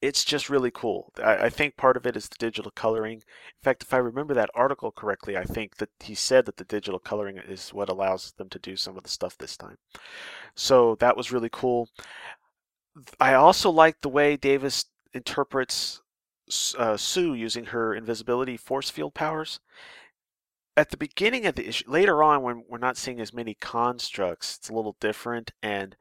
[0.00, 1.12] It's just really cool.
[1.22, 3.18] I, I think part of it is the digital coloring.
[3.18, 6.64] In fact, if I remember that article correctly, I think that he said that the
[6.64, 9.78] digital coloring is what allows them to do some of the stuff this time.
[10.54, 11.88] So that was really cool.
[13.20, 16.00] I also like the way Davis interprets
[16.76, 19.60] uh, Sue using her invisibility force field powers.
[20.78, 24.56] At the beginning of the issue, later on, when we're not seeing as many constructs,
[24.56, 25.50] it's a little different.
[25.60, 25.96] And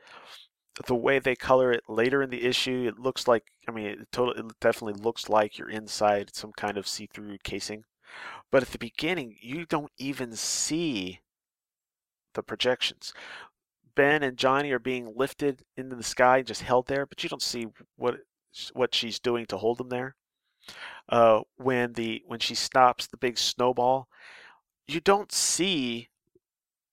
[0.86, 4.12] the way they color it later in the issue, it looks like, I mean, it,
[4.12, 7.86] totally, it definitely looks like you're inside some kind of see through casing.
[8.52, 11.22] But at the beginning, you don't even see
[12.36, 13.16] the projections.
[13.96, 17.42] Ben and Johnny are being lifted into the sky, just held there, but you don't
[17.42, 18.18] see what
[18.74, 20.16] what she's doing to hold them there.
[21.10, 24.08] Uh, when the when she stops the big snowball,
[24.88, 26.10] you don't see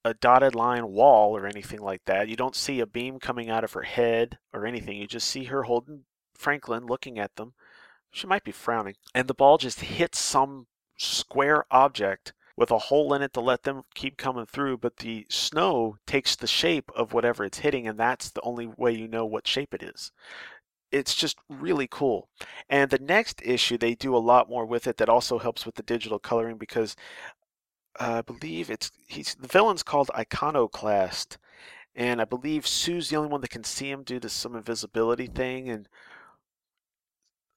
[0.05, 2.29] a dotted line wall or anything like that.
[2.29, 4.99] You don't see a beam coming out of her head or anything.
[4.99, 6.05] You just see her holding
[6.35, 7.55] Franklin looking at them.
[8.11, 8.97] She might be frowning.
[9.15, 10.67] And the ball just hits some
[10.99, 15.27] square object with a hole in it to let them keep coming through, but the
[15.29, 19.27] snow takes the shape of whatever it's hitting, and that's the only way you know
[19.27, 20.13] what shape it is
[20.93, 22.29] it's just really cool.
[22.71, 25.75] And the next issue, they do a lot more with it that also helps with
[25.75, 26.95] the digital coloring because
[28.01, 31.39] uh, I believe it's he's the villain's called Iconoclast,
[31.95, 35.27] and I believe Sue's the only one that can see him due to some invisibility
[35.27, 35.89] thing, and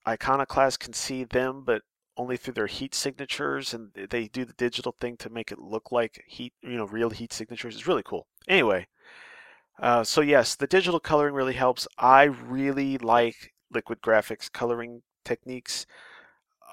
[0.06, 1.82] Iconoclast can see them, but
[2.16, 5.92] only through their heat signatures, and they do the digital thing to make it look
[5.92, 7.74] like heat, you know, real heat signatures.
[7.74, 8.26] It's really cool.
[8.48, 8.86] Anyway,
[9.80, 11.86] uh, so yes, the digital coloring really helps.
[11.96, 15.86] I really like liquid graphics coloring techniques.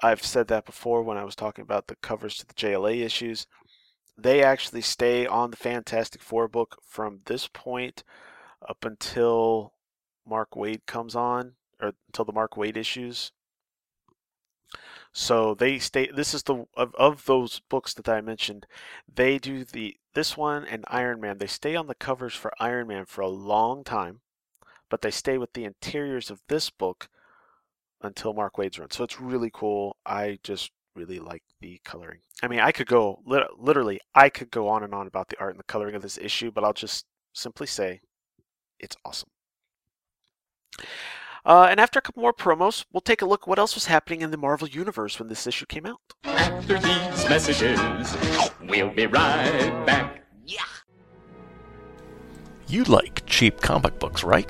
[0.02, 3.48] I've said that before when I was talking about the covers to the JLA issues.
[4.18, 8.04] They actually stay on the Fantastic Four book from this point
[8.68, 9.74] up until
[10.26, 13.32] Mark Waid comes on, or until the Mark Waid issues.
[15.12, 16.10] So they stay.
[16.14, 18.66] This is the of, of those books that I mentioned.
[19.14, 21.38] They do the this one and Iron Man.
[21.38, 24.22] They stay on the covers for Iron Man for a long time,
[24.90, 27.10] but they stay with the interiors of this book
[28.06, 28.92] until Mark Waid's run.
[28.92, 29.98] So it's really cool.
[30.06, 32.20] I just really like the coloring.
[32.42, 34.00] I mean, I could go literally.
[34.14, 36.52] I could go on and on about the art and the coloring of this issue,
[36.52, 38.02] but I'll just simply say
[38.80, 39.30] it's awesome.
[41.46, 44.22] Uh, and after a couple more promos, we'll take a look what else was happening
[44.22, 46.00] in the Marvel Universe when this issue came out.
[46.24, 47.80] After these messages,
[48.62, 50.24] we'll be right back.
[50.44, 50.64] Yeah.
[52.68, 54.50] You like cheap comic books, right?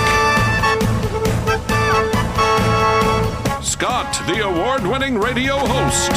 [3.63, 6.11] Scott, the award winning radio host.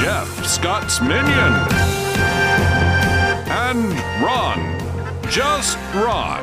[0.00, 1.52] Jeff, Scott's minion.
[3.48, 4.85] And Ron,
[5.30, 6.42] just Ron.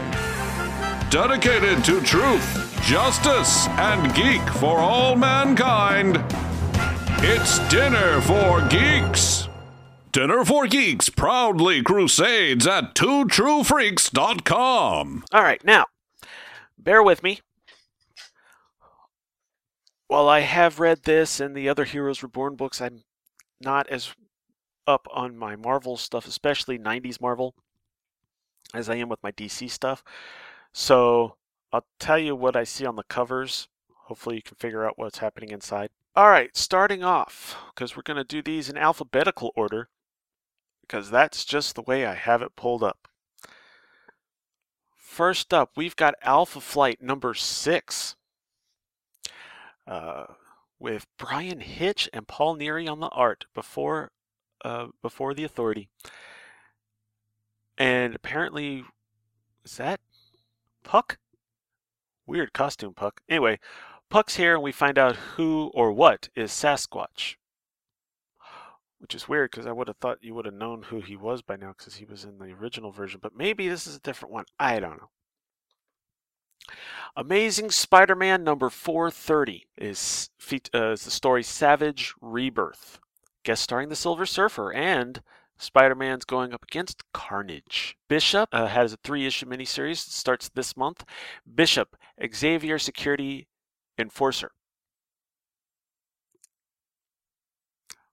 [1.09, 6.23] Dedicated to truth, justice, and geek for all mankind.
[7.25, 9.47] It's Dinner for Geeks.
[10.11, 15.23] Dinner for Geeks proudly crusades at twotruefreaks.com.
[15.31, 15.85] All right, now,
[16.77, 17.39] bear with me.
[20.07, 23.03] While I have read this and the other Heroes Reborn books, I'm
[23.61, 24.13] not as
[24.85, 27.55] up on my Marvel stuff, especially 90s Marvel,
[28.73, 30.03] as I am with my DC stuff.
[30.71, 31.35] So
[31.71, 33.67] I'll tell you what I see on the covers.
[34.05, 35.89] Hopefully, you can figure out what's happening inside.
[36.15, 39.89] All right, starting off, because we're going to do these in alphabetical order,
[40.81, 43.07] because that's just the way I have it pulled up.
[44.95, 48.15] First up, we've got Alpha Flight number six.
[49.87, 50.25] Uh,
[50.79, 54.11] with Bryan Hitch and Paul Neary on the art before
[54.65, 55.89] uh, before the authority.
[57.77, 58.83] And apparently,
[59.63, 59.99] is that
[60.83, 61.17] Puck?
[62.25, 63.21] Weird costume, Puck.
[63.27, 63.59] Anyway,
[64.09, 67.35] Puck's here and we find out who or what is Sasquatch.
[68.99, 71.41] Which is weird because I would have thought you would have known who he was
[71.41, 73.19] by now because he was in the original version.
[73.21, 74.45] But maybe this is a different one.
[74.59, 75.09] I don't know.
[77.17, 80.29] Amazing Spider Man number 430 is,
[80.73, 82.99] uh, is the story Savage Rebirth
[83.43, 85.21] guest starring the Silver Surfer, and
[85.63, 87.95] Spider Man's going up against Carnage.
[88.09, 91.05] Bishop uh, has a three issue miniseries that starts this month.
[91.55, 91.95] Bishop,
[92.33, 93.47] Xavier Security
[93.97, 94.51] Enforcer.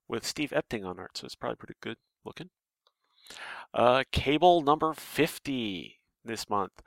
[0.07, 2.49] With Steve Epting on art, so it's probably pretty good looking.
[3.73, 6.81] Uh, Cable number 50 this month.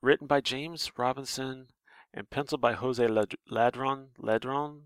[0.00, 1.68] Written by James Robinson
[2.12, 4.06] and penciled by Jose Ladrönn.
[4.20, 4.80] Ladrönn?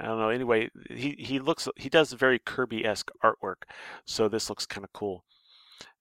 [0.00, 0.28] I don't know.
[0.30, 3.62] Anyway, he, he looks he does very Kirby esque artwork,
[4.04, 5.24] so this looks kind of cool.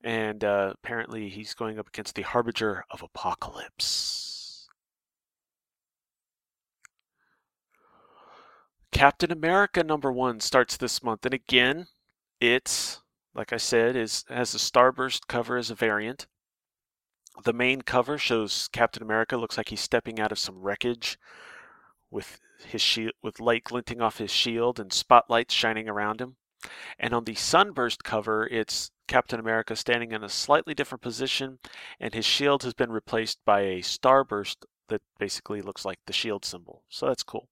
[0.04, 4.68] And uh, apparently, he's going up against the Harbinger of Apocalypse.
[8.92, 11.88] Captain America number one starts this month, and again,
[12.40, 13.02] it's
[13.36, 16.28] like I said, is has a starburst cover as a variant.
[17.44, 21.20] The main cover shows Captain America looks like he's stepping out of some wreckage
[22.10, 26.38] with his shield with light glinting off his shield and spotlights shining around him.
[26.98, 31.60] And on the sunburst cover, it's Captain America standing in a slightly different position,
[32.00, 36.46] and his shield has been replaced by a starburst that basically looks like the shield
[36.46, 36.84] symbol.
[36.90, 37.48] So that's cool.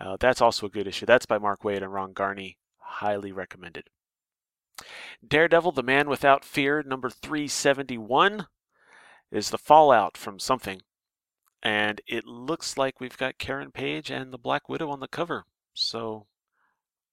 [0.00, 1.06] Uh, that's also a good issue.
[1.06, 2.56] That's by Mark Waid and Ron Garney.
[2.78, 3.88] Highly recommended.
[5.26, 8.46] Daredevil, the Man Without Fear, number 371,
[9.30, 10.82] is the fallout from something.
[11.66, 15.46] And it looks like we've got Karen Page and the Black Widow on the cover.
[15.74, 16.28] So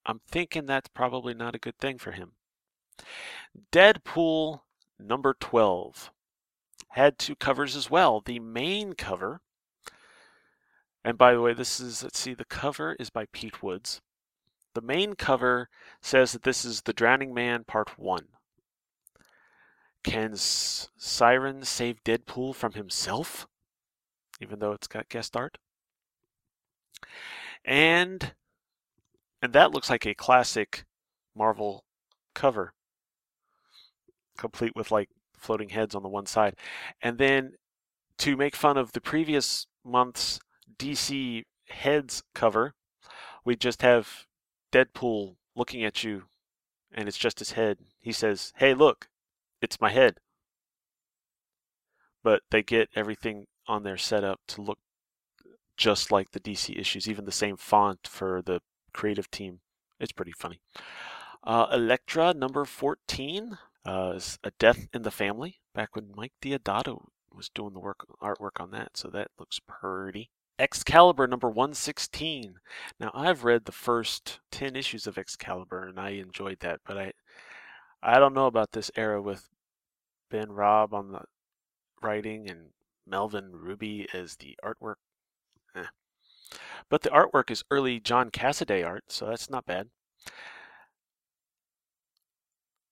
[0.06, 2.34] I'm thinking that's probably not a good thing for him.
[3.72, 4.62] Deadpool
[5.00, 6.12] number 12
[6.90, 8.22] had two covers as well.
[8.22, 9.42] The main cover,
[11.04, 14.02] and by the way, this is, let's see, the cover is by Pete Woods.
[14.76, 15.68] The main cover
[16.00, 18.28] says that this is The Drowning Man Part 1.
[20.04, 23.48] Can S- Siren save Deadpool from himself?
[24.42, 25.58] Even though it's got guest art.
[27.66, 28.34] And
[29.42, 30.86] and that looks like a classic
[31.36, 31.84] Marvel
[32.34, 32.74] cover.
[34.38, 36.56] Complete with like floating heads on the one side.
[37.02, 37.54] And then
[38.20, 40.40] to make fun of the previous month's
[40.78, 42.74] DC heads cover,
[43.44, 44.26] we just have
[44.72, 46.24] Deadpool looking at you
[46.94, 47.80] and it's just his head.
[48.02, 49.10] He says, Hey, look,
[49.62, 50.20] it's my head.
[52.24, 54.80] But they get everything on their setup to look
[55.78, 58.62] just like the DC issues, even the same font for the
[58.94, 59.60] creative team.
[60.00, 60.60] It's pretty funny.
[61.44, 67.08] Uh, Elektra number 14 uh, is A Death in the Family, back when Mike Deodato
[67.34, 70.30] was doing the work artwork on that, so that looks pretty.
[70.60, 72.60] Excalibur number 116.
[73.00, 77.14] Now I've read the first 10 issues of Excalibur and I enjoyed that, but I
[78.04, 79.50] I don't know about this era with
[80.30, 81.22] Ben Raab on the
[82.02, 82.70] writing and
[83.06, 84.96] Melvin Rubi as the artwork.
[85.76, 85.86] Eh.
[86.90, 89.90] But the artwork is early John Cassaday art, so that's not bad.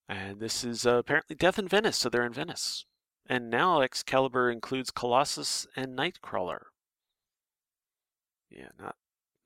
[0.10, 2.86] And this is uh, apparently Death in Venice, so they're in Venice.
[3.28, 6.64] And now Excalibur includes Colossus and Nightcrawler.
[8.50, 8.96] Yeah, not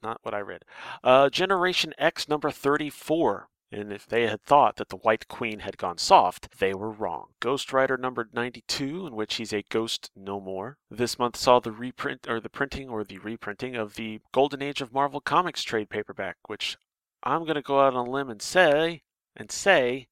[0.02, 0.64] not what I read.
[1.04, 3.48] Uh, Generation X number 34.
[3.72, 7.30] And if they had thought that the White Queen had gone soft, they were wrong.
[7.40, 10.78] Ghost Rider number 92, in which he's a ghost no more.
[10.90, 14.82] This month saw the reprint or the printing or the reprinting of the Golden Age
[14.82, 16.78] of Marvel Comics trade paperback, which
[17.24, 19.02] I'm going to go out on a limb and say
[19.36, 20.08] and say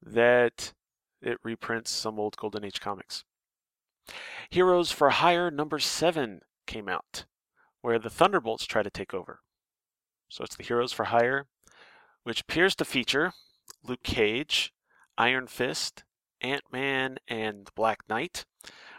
[0.00, 0.72] that
[1.20, 3.24] it reprints some old Golden Age comics.
[4.50, 7.24] Heroes for Hire number 7 came out,
[7.80, 9.40] where the Thunderbolts try to take over.
[10.28, 11.46] So it's the Heroes for Hire
[12.24, 13.32] which appears to feature
[13.82, 14.72] Luke Cage,
[15.16, 16.04] Iron Fist,
[16.40, 18.44] Ant Man, and the Black Knight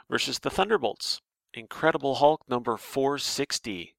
[0.10, 1.22] versus the Thunderbolts.
[1.54, 3.96] Incredible Hulk number 460,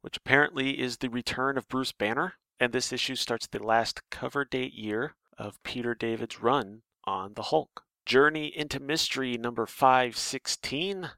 [0.00, 4.44] which apparently is the return of Bruce Banner, and this issue starts the last cover
[4.44, 7.82] date year of Peter David's run on the Hulk.
[8.06, 11.10] Journey into Mystery number 516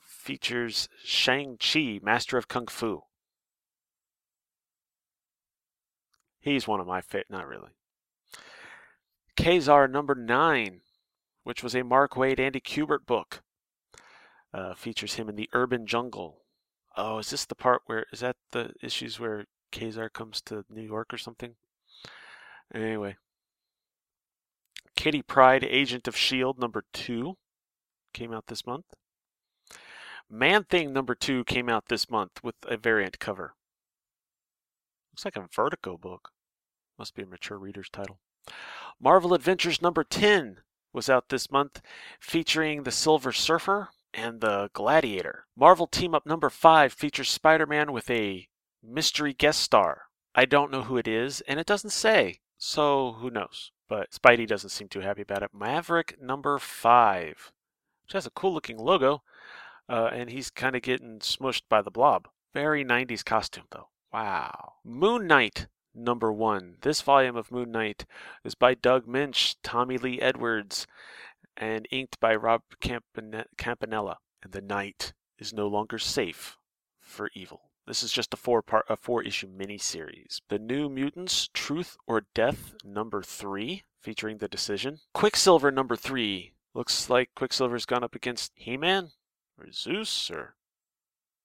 [0.00, 3.02] features Shang-Chi, Master of Kung Fu.
[6.46, 7.26] He's one of my favorite.
[7.28, 7.70] Not really.
[9.36, 10.82] Kazar number nine,
[11.42, 13.42] which was a Mark Waid Andy Kubert book,
[14.54, 16.44] uh, features him in the urban jungle.
[16.96, 20.84] Oh, is this the part where is that the issues where Kazar comes to New
[20.84, 21.56] York or something?
[22.72, 23.16] Anyway,
[24.94, 27.38] Kitty Pryde, Agent of Shield number two,
[28.14, 28.86] came out this month.
[30.30, 33.54] Man Thing number two came out this month with a variant cover.
[35.12, 36.30] Looks like a Vertigo book.
[36.98, 38.18] Must be a mature reader's title.
[39.00, 40.58] Marvel Adventures number 10
[40.92, 41.82] was out this month,
[42.18, 45.46] featuring the Silver Surfer and the Gladiator.
[45.54, 48.48] Marvel Team Up number 5 features Spider Man with a
[48.82, 50.04] mystery guest star.
[50.34, 53.72] I don't know who it is, and it doesn't say, so who knows?
[53.88, 55.50] But Spidey doesn't seem too happy about it.
[55.54, 57.52] Maverick number 5,
[58.04, 59.22] which has a cool looking logo,
[59.88, 62.28] uh, and he's kind of getting smushed by the blob.
[62.54, 63.88] Very 90s costume, though.
[64.12, 64.74] Wow.
[64.84, 65.66] Moon Knight
[65.96, 66.76] number one.
[66.82, 68.04] This volume of Moon Knight
[68.44, 70.86] is by Doug Moench, Tommy Lee Edwards,
[71.56, 74.18] and inked by Rob Campanella.
[74.42, 76.58] And the night is no longer safe
[77.00, 77.70] for evil.
[77.86, 80.40] This is just a four part, a four issue miniseries.
[80.48, 84.98] The New Mutants, Truth or Death, number three, featuring the decision.
[85.14, 86.52] Quicksilver, number three.
[86.74, 89.12] Looks like Quicksilver's gone up against He Man,
[89.58, 90.56] or Zeus, or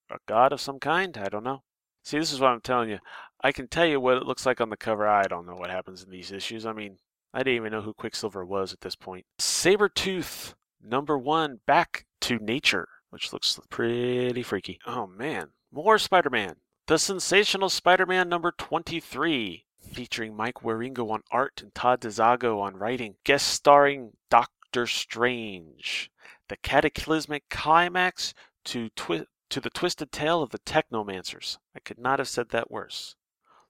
[0.09, 1.17] a god of some kind.
[1.17, 1.63] I don't know.
[2.03, 2.99] See, this is what I'm telling you.
[3.43, 5.07] I can tell you what it looks like on the cover.
[5.07, 6.65] I don't know what happens in these issues.
[6.65, 6.97] I mean,
[7.33, 9.25] I didn't even know who Quicksilver was at this point.
[9.39, 14.79] Sabretooth, number one, Back to Nature, which looks pretty freaky.
[14.85, 16.55] Oh man, more Spider Man.
[16.87, 22.75] The Sensational Spider Man number 23, featuring Mike Wieringo on art and Todd DeZago on
[22.75, 26.11] writing, guest starring Doctor Strange.
[26.49, 28.33] The cataclysmic climax
[28.65, 31.57] to twi- to the twisted tale of the Technomancers.
[31.75, 33.15] I could not have said that worse.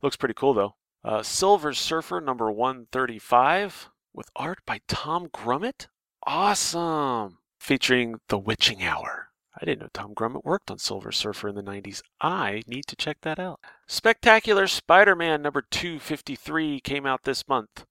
[0.02, 0.76] Looks pretty cool though.
[1.04, 5.88] Uh, Silver Surfer number 135 with art by Tom Grummett.
[6.24, 7.40] Awesome!
[7.60, 9.30] Featuring The Witching Hour.
[9.60, 12.02] I didn't know Tom Grummett worked on Silver Surfer in the 90s.
[12.22, 13.60] I need to check that out.
[13.88, 17.86] Spectacular Spider Man number 253 came out this month,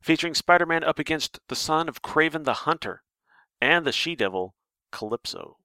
[0.00, 3.02] featuring Spider Man up against the son of Kraven the Hunter
[3.60, 4.54] and the she devil
[4.92, 5.58] Calypso.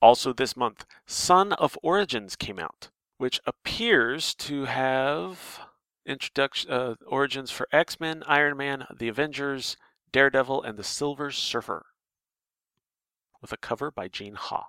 [0.00, 5.60] Also, this month, Son of Origins came out, which appears to have
[6.06, 9.76] introduction uh, origins for X Men, Iron Man, the Avengers,
[10.12, 11.86] Daredevil, and the Silver Surfer,
[13.40, 14.66] with a cover by Gene Ha.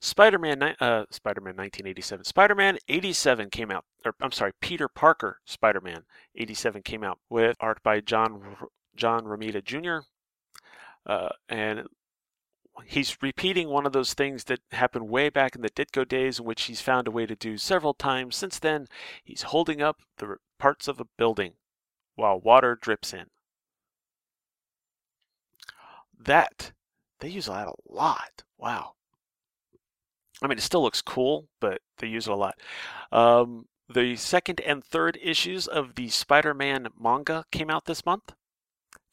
[0.00, 2.24] Spider-Man, uh, Spider-Man 1987.
[2.24, 6.04] Spider-Man 87 came out, or I'm sorry, Peter Parker Spider-Man
[6.36, 8.56] 87 came out with art by John
[8.94, 10.06] John Romita Jr.
[11.06, 11.88] Uh, and
[12.84, 16.44] he's repeating one of those things that happened way back in the Ditko days, in
[16.44, 18.36] which he's found a way to do several times.
[18.36, 18.86] Since then,
[19.24, 21.54] he's holding up the parts of a building
[22.16, 23.26] while water drips in.
[26.18, 26.72] That
[27.20, 28.42] they use that a lot.
[28.58, 28.94] Wow.
[30.42, 32.60] I mean, it still looks cool, but they use it a lot.
[33.10, 38.34] Um, the second and third issues of the Spider Man manga came out this month,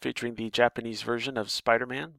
[0.02, 2.16] featuring the Japanese version of Spider Man,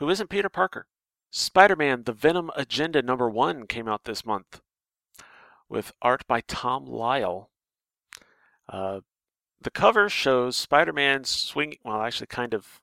[0.00, 0.86] who isn't Peter Parker.
[1.30, 4.60] Spider Man The Venom Agenda number one came out this month
[5.68, 7.50] with art by Tom Lyle.
[8.68, 9.00] Uh,
[9.60, 12.80] the cover shows Spider Man swinging, well, actually, kind of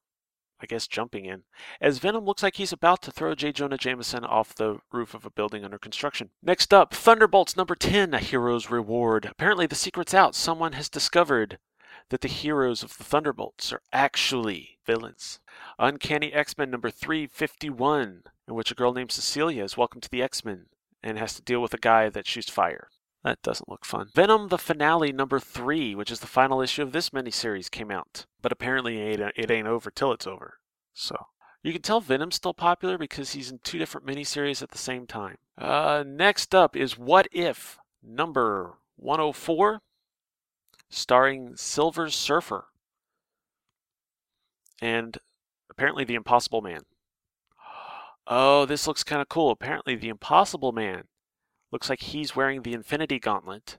[0.60, 1.44] I guess, jumping in,
[1.80, 3.52] as Venom looks like he's about to throw J.
[3.52, 6.32] Jonah Jameson off the roof of a building under construction.
[6.42, 9.26] Next up, Thunderbolts number 10, A Hero's Reward.
[9.26, 10.34] Apparently, the secret's out.
[10.34, 11.60] Someone has discovered
[12.10, 15.40] that the heroes of the Thunderbolts are actually villains.
[15.78, 20.24] Uncanny X Men number 351, in which a girl named Cecilia is welcomed to the
[20.24, 20.66] X Men
[21.04, 22.88] and has to deal with a guy that shoots fire.
[23.24, 24.10] That doesn't look fun.
[24.16, 28.26] Venom the Finale number 3, which is the final issue of this miniseries, came out.
[28.42, 30.60] But apparently it ain't over till it's over.
[30.94, 31.28] So
[31.62, 35.06] you can tell Venom's still popular because he's in two different miniseries at the same
[35.06, 35.36] time.
[35.58, 39.82] Uh, next up is What If number 104,
[40.90, 42.68] starring Silver Surfer
[44.82, 45.18] and
[45.70, 46.82] apparently the Impossible Man.
[48.26, 49.52] Oh, this looks kind of cool.
[49.52, 51.04] Apparently, the Impossible Man
[51.72, 53.78] Looks like he's wearing the Infinity Gauntlet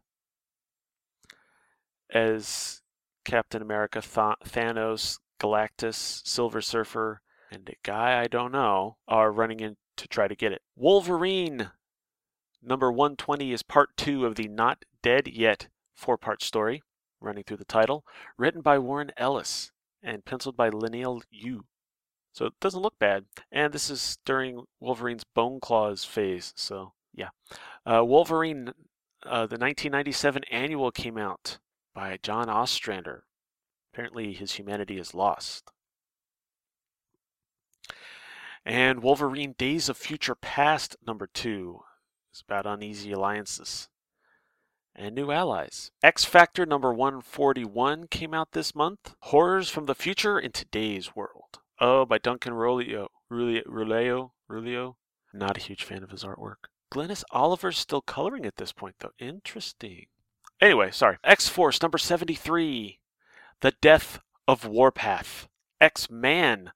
[2.13, 2.83] as
[3.25, 9.61] Captain America, Th- Thanos, Galactus, Silver Surfer, and a guy I don't know are running
[9.61, 10.61] in to try to get it.
[10.77, 11.71] Wolverine
[12.63, 16.83] number 120 is part two of the Not Dead Yet four part story,
[17.21, 18.05] running through the title,
[18.37, 19.73] written by Warren Ellis
[20.03, 21.65] and penciled by Leinil Yu.
[22.33, 23.25] So it doesn't look bad.
[23.51, 27.31] And this is during Wolverine's Bone Claws phase, so yeah.
[27.85, 28.69] Uh, Wolverine,
[29.25, 31.59] uh, the 1997 annual came out
[31.95, 33.25] by John Ostrander.
[33.93, 35.71] Apparently, his humanity is lost.
[38.65, 41.81] And Wolverine Days of Future Past, number two,
[42.33, 43.89] is about uneasy alliances
[44.99, 45.91] and new allies.
[46.03, 49.15] X Factor number 141 came out this month.
[49.21, 51.61] Horrors from the Future in Today's World.
[51.81, 53.07] Oh, by Duncan Rulio.
[53.31, 54.31] Rulio?
[54.51, 54.95] Rulio?
[55.33, 56.69] Not a huge fan of his artwork.
[56.93, 59.13] Glynis Oliver's still coloring at this point, though.
[59.19, 60.07] Interesting.
[60.61, 61.19] Anyway, sorry.
[61.23, 62.99] X Force number 73.
[63.61, 64.19] The Death
[64.49, 65.49] of Warpath.
[65.81, 66.73] X Man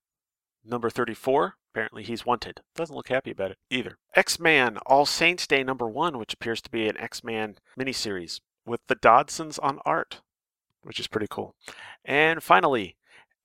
[0.64, 1.56] number 34.
[1.72, 2.60] Apparently he's wanted.
[2.74, 3.96] Doesn't look happy about it either.
[4.14, 8.40] X Man All Saints Day number 1, which appears to be an X Man miniseries
[8.66, 10.20] with the Dodsons on art,
[10.82, 11.54] which is pretty cool.
[12.04, 12.96] And finally,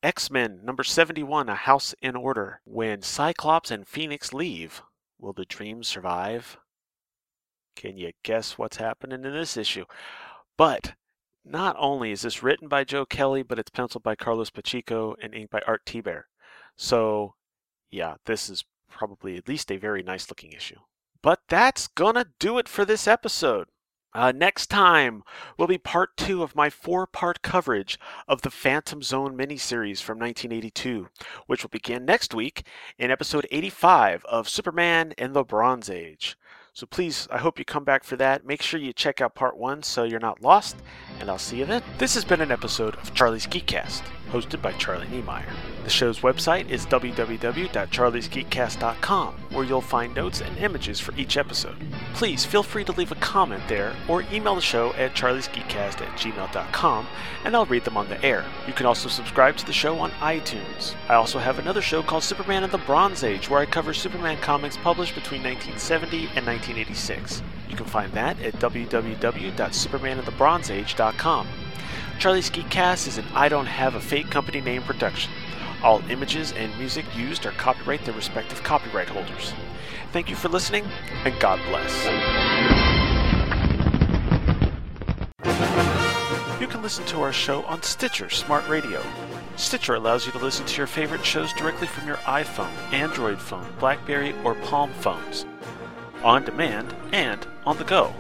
[0.04, 2.60] X Men number 71, A House in Order.
[2.66, 4.82] When Cyclops and Phoenix leave,
[5.20, 6.58] Will the dream survive?
[7.76, 9.86] Can you guess what's happening in this issue?
[10.58, 10.94] But
[11.44, 15.34] not only is this written by Joe Kelly, but it's penciled by Carlos Pacheco and
[15.34, 16.26] inked by Art Thibert.
[16.76, 17.34] So,
[17.90, 20.80] yeah, this is probably at least a very nice looking issue.
[21.22, 23.68] But that's gonna do it for this episode.
[24.14, 25.24] Uh, next time
[25.58, 30.18] will be part two of my four part coverage of the Phantom Zone miniseries from
[30.18, 31.10] 1982,
[31.46, 32.66] which will begin next week
[32.98, 36.38] in episode 85 of Superman in the Bronze Age.
[36.74, 38.46] So please, I hope you come back for that.
[38.46, 40.78] Make sure you check out part one so you're not lost,
[41.20, 41.84] and I'll see you then.
[41.98, 45.48] This has been an episode of Charlie's Geekcast, hosted by Charlie Niemeyer.
[45.84, 51.78] The show's website is www.charliesgeekcast.com, where you'll find notes and images for each episode.
[52.14, 56.18] Please feel free to leave a comment there or email the show at charliesgeekcast at
[56.18, 57.08] gmail.com,
[57.46, 58.44] and I'll read them on the air.
[58.68, 60.94] You can also subscribe to the show on iTunes.
[61.08, 64.40] I also have another show called Superman in the Bronze Age, where I cover Superman
[64.42, 67.42] comics published between 1970 and 1986.
[67.78, 71.48] You can find that at www.supermaninthebronzeage.com.
[72.18, 75.32] Charlie's Geekcast is an I Don't Have a Fake Company name production.
[75.84, 79.54] All images and music used are copyright their respective copyright holders.
[80.12, 80.86] Thank you for listening,
[81.24, 81.94] and God bless.
[86.60, 89.04] You can listen to our show on Stitcher Smart Radio.
[89.56, 93.72] Stitcher allows you to listen to your favorite shows directly from your iPhone, Android phone,
[93.80, 95.46] Blackberry, or Palm phones,
[96.24, 98.14] on demand and on the go.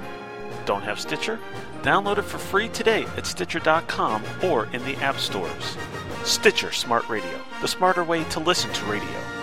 [0.65, 1.39] Don't have Stitcher?
[1.81, 5.77] Download it for free today at Stitcher.com or in the app stores.
[6.23, 9.36] Stitcher Smart Radio, the smarter way to listen to radio.